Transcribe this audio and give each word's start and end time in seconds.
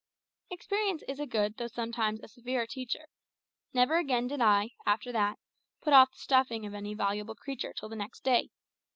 Experience 0.49 1.03
is 1.07 1.19
a 1.19 1.27
good 1.27 1.57
though 1.57 1.67
sometimes 1.67 2.19
a 2.23 2.27
severe 2.27 2.65
teacher. 2.65 3.05
Never 3.71 3.97
again 3.97 4.25
did 4.27 4.41
I, 4.41 4.71
after 4.83 5.11
that, 5.11 5.37
put 5.83 5.93
off 5.93 6.09
the 6.13 6.17
stuffing 6.17 6.65
of 6.65 6.73
any 6.73 6.95
valuable 6.95 7.35
creature 7.35 7.71
till 7.71 7.89
the 7.89 7.95
next 7.95 8.23
day. 8.23 8.49